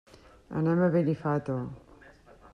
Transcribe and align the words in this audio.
Anem 0.61 0.81
a 0.85 0.89
Benifato. 0.95 1.59